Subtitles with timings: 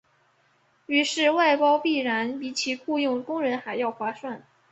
[0.87, 4.43] 于是外包必然比起雇用工人还要划算。